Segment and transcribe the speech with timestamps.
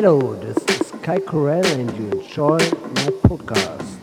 [0.00, 3.97] Hello, this is Kai Corell and you enjoy my podcast.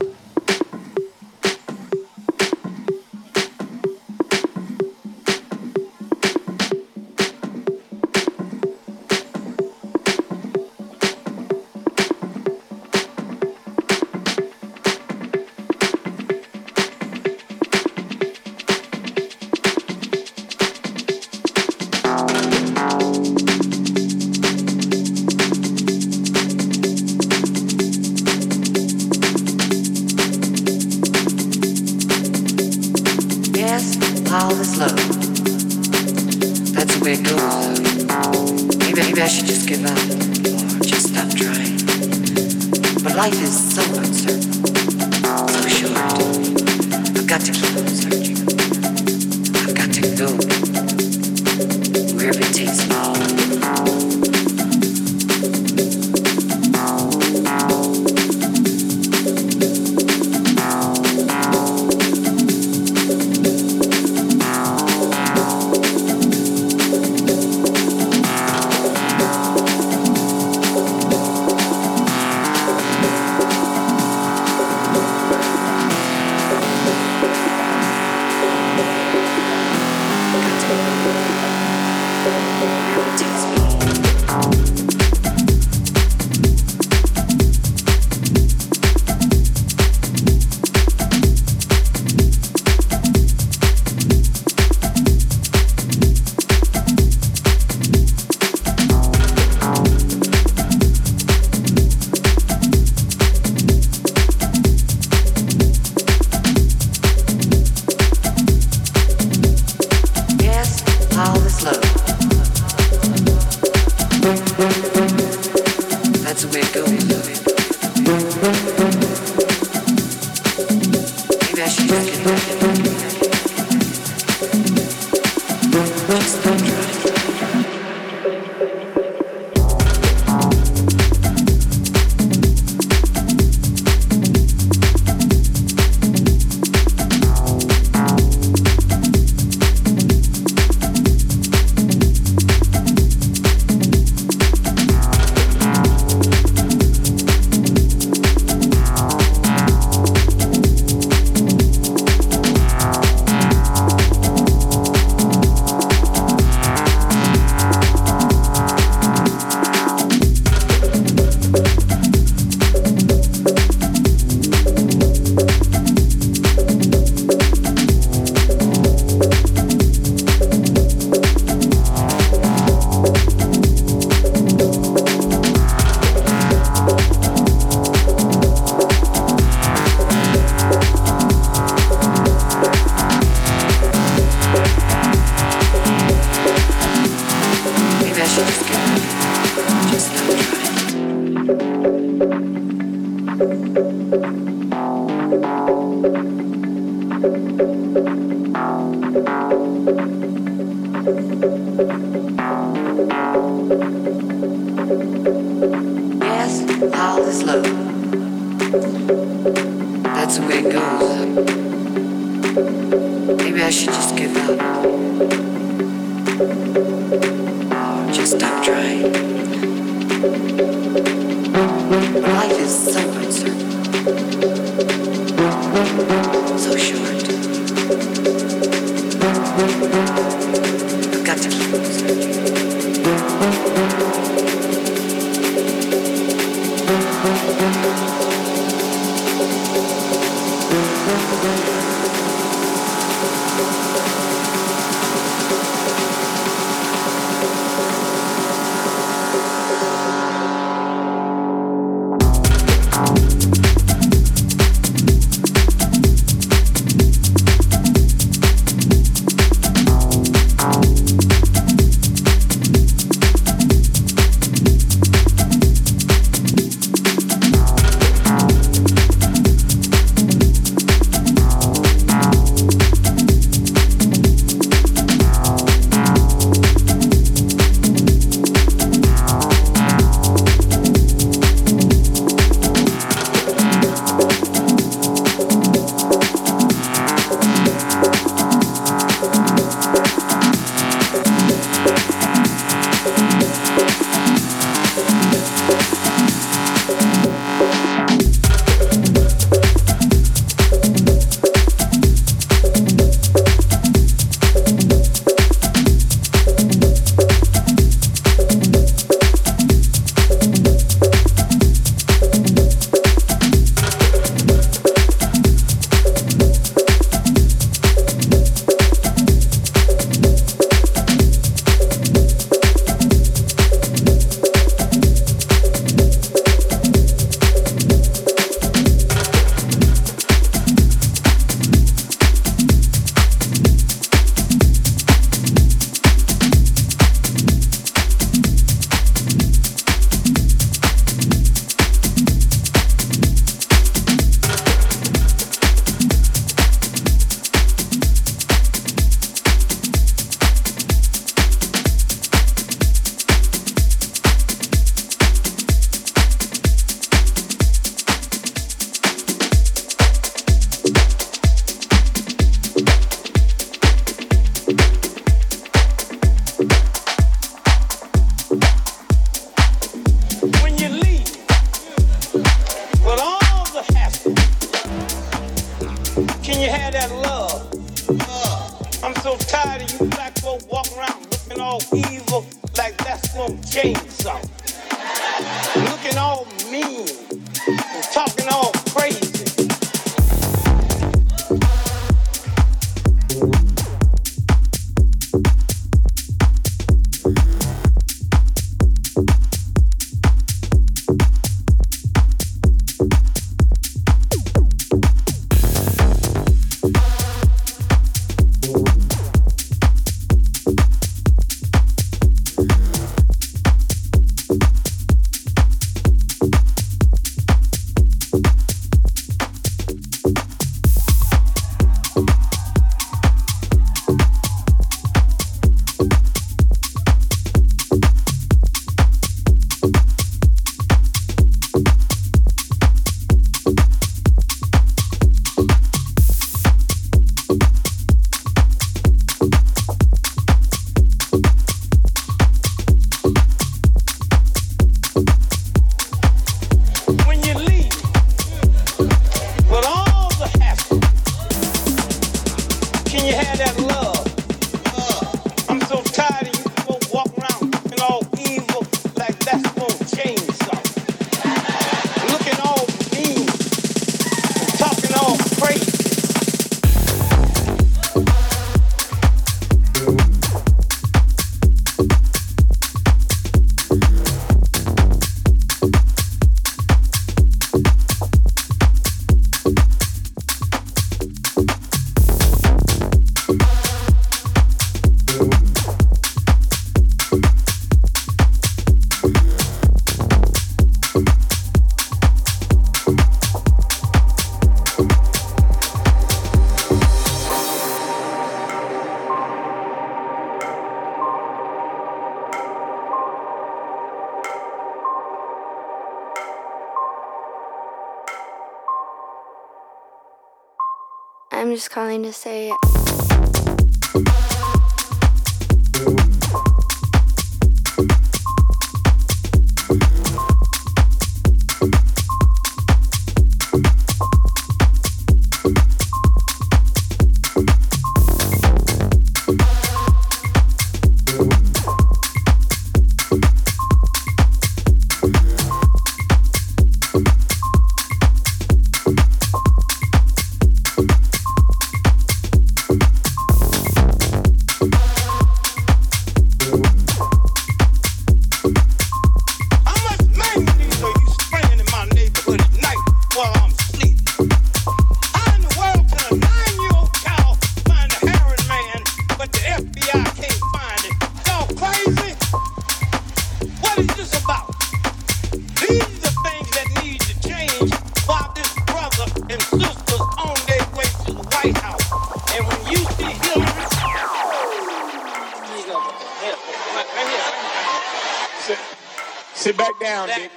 [214.57, 215.44] Thank you.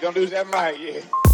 [0.01, 1.28] Don't lose that mic, yeah.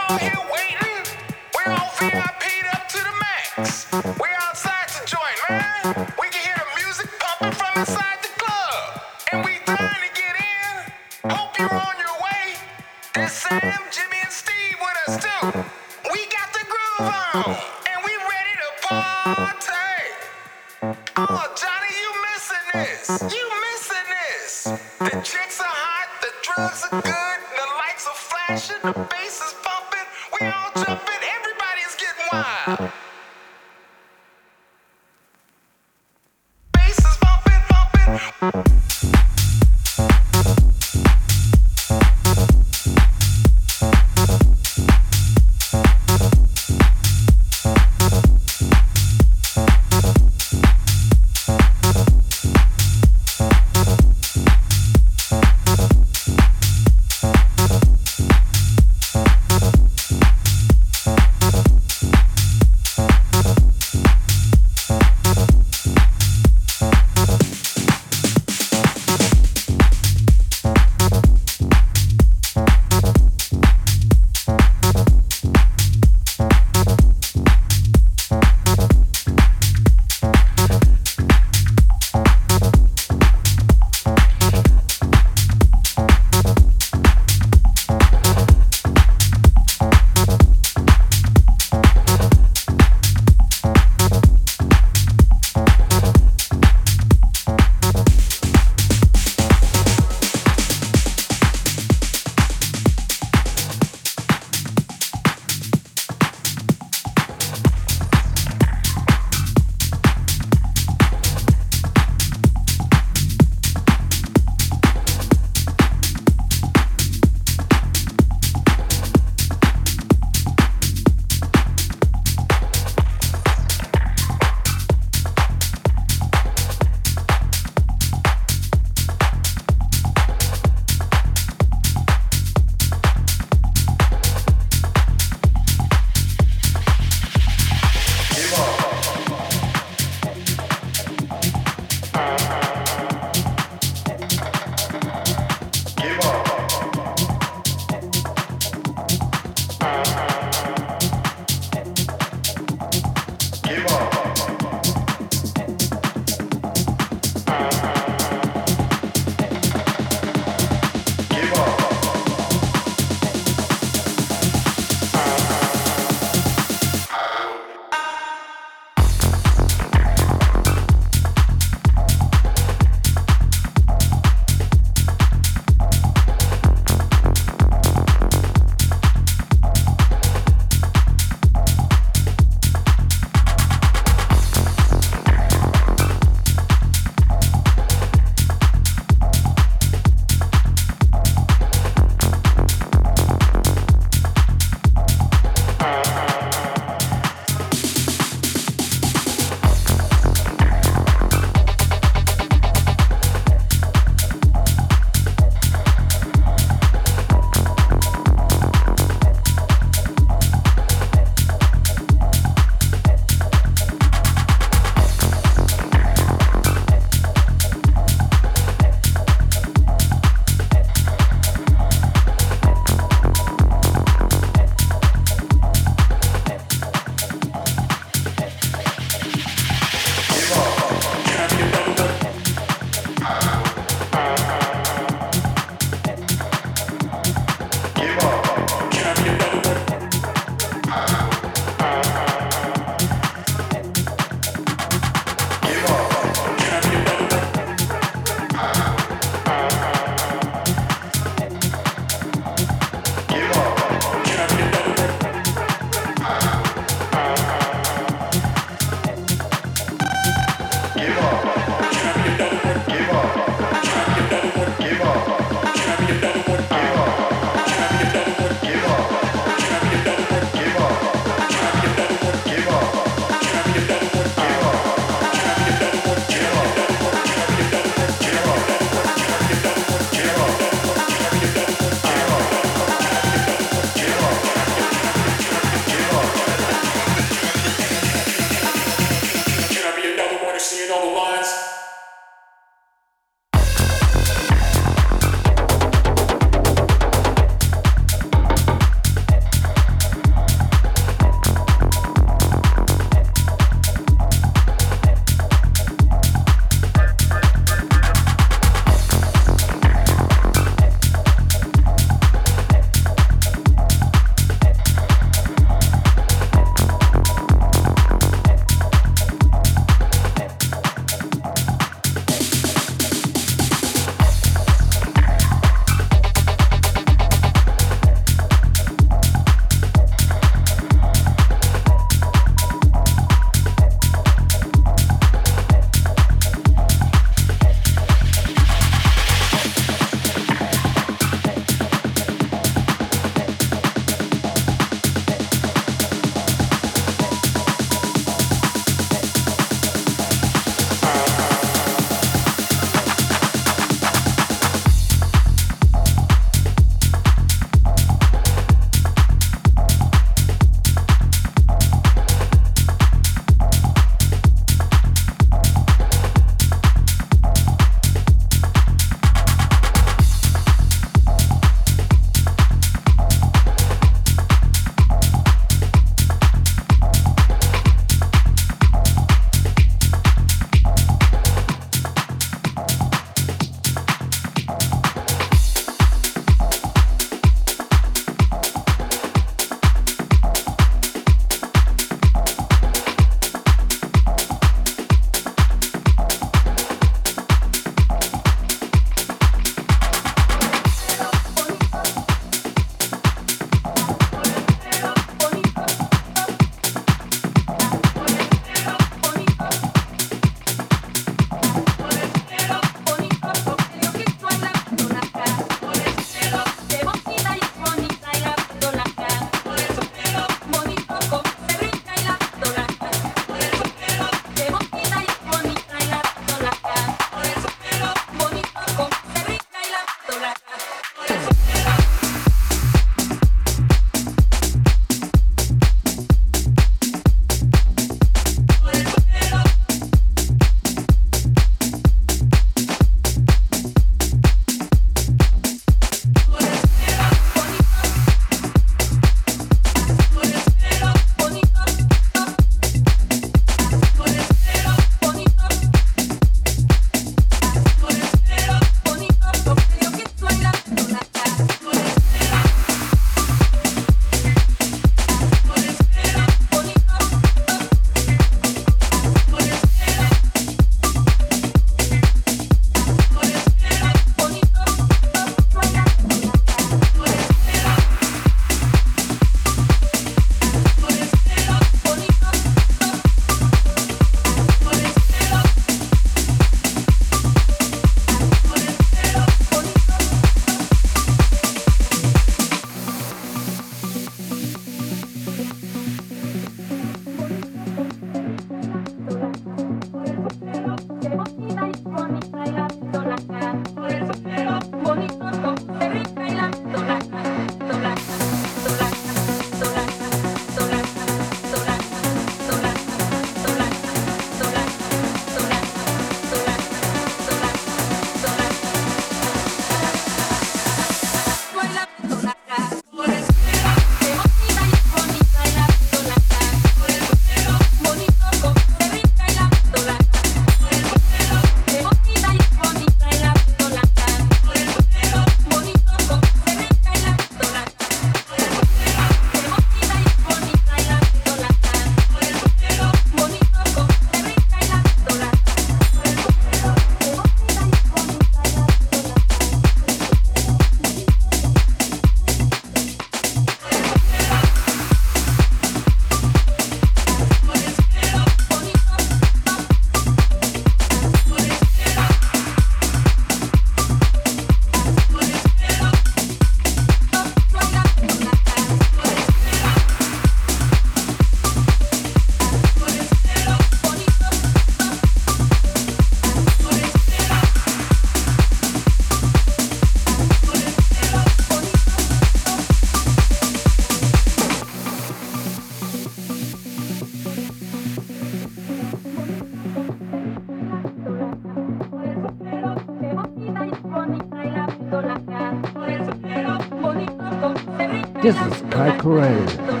[598.41, 600.00] This is Kai Corelli.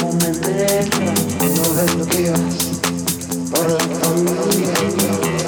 [0.00, 2.40] No me bloqueas
[3.50, 5.39] por la familia.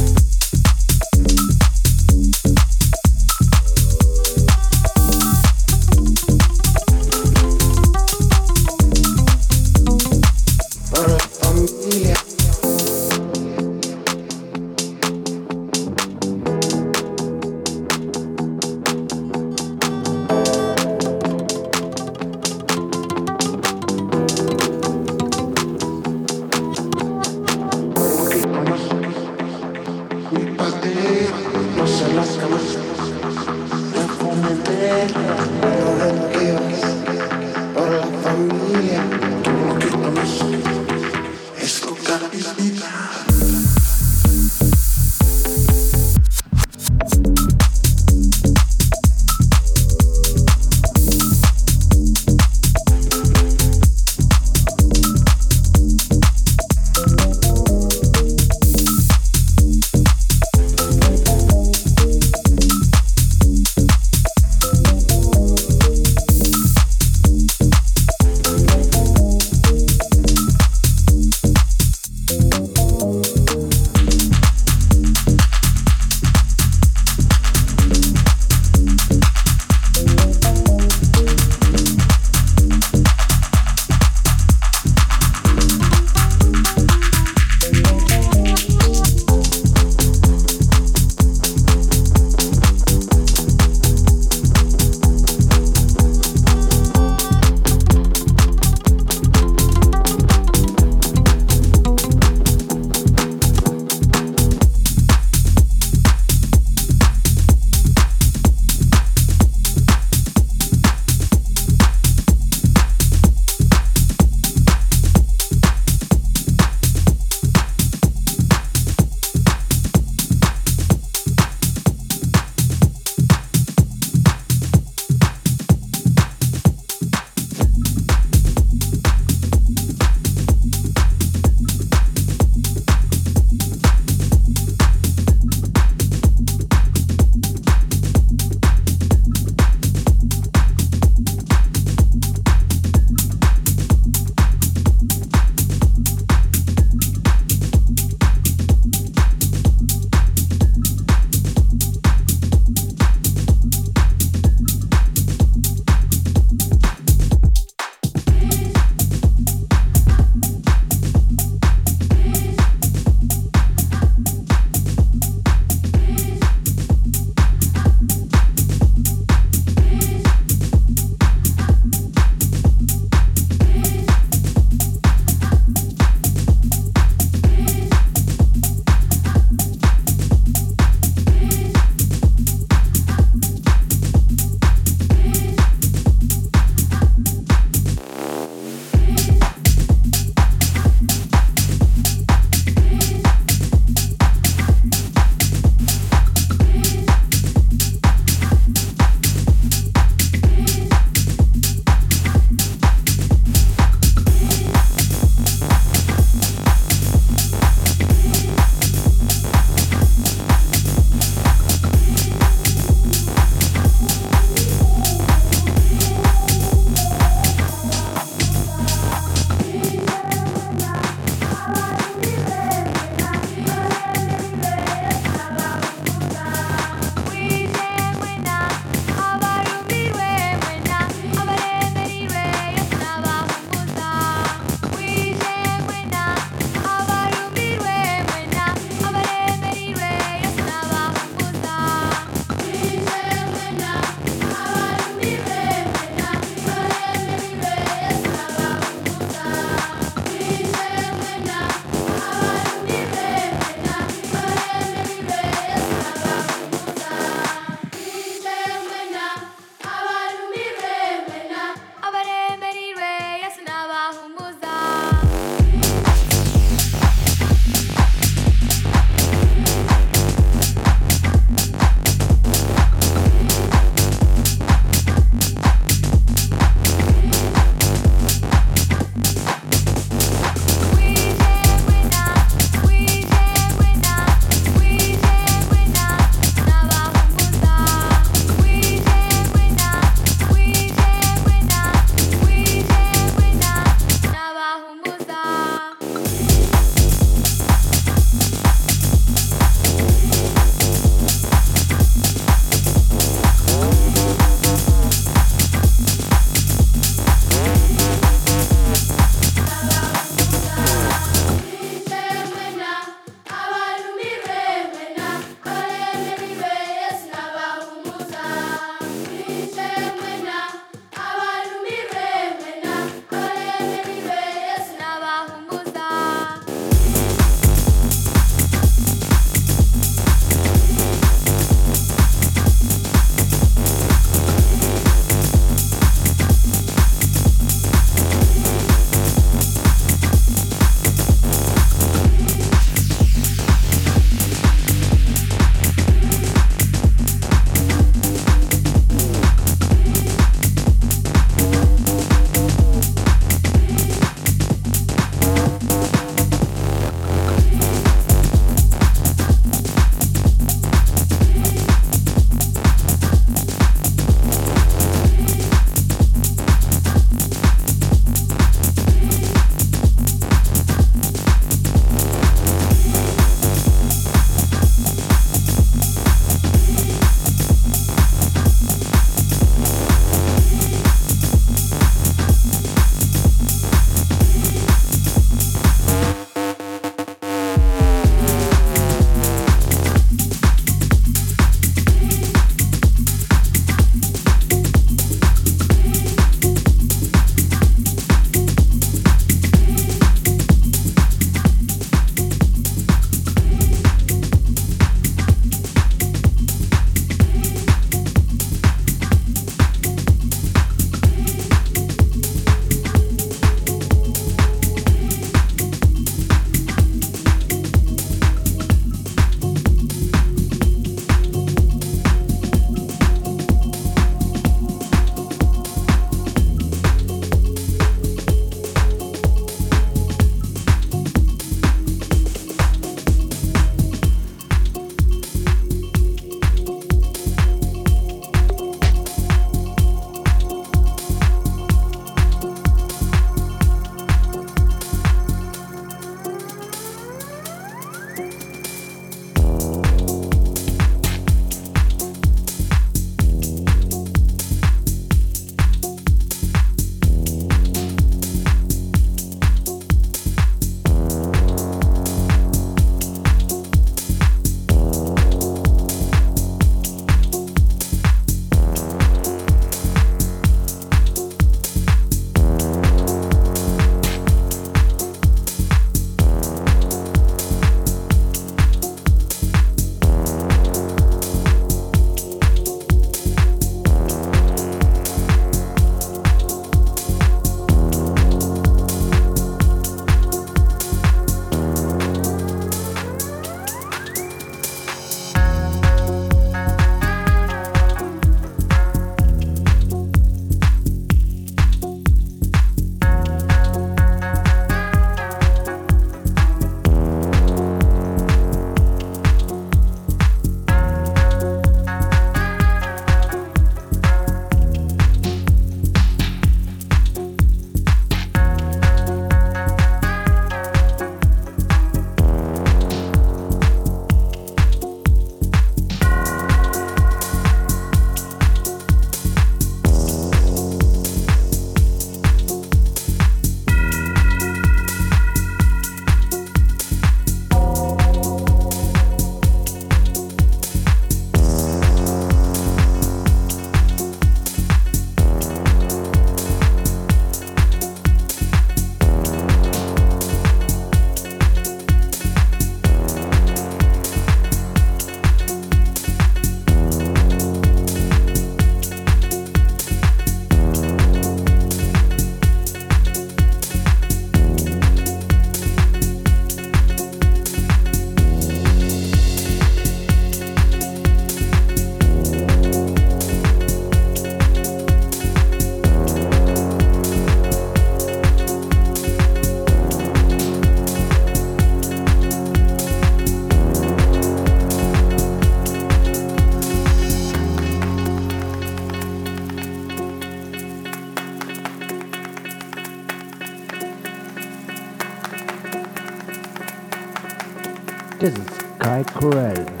[598.41, 598.67] This is
[598.97, 600.00] Kai Corell.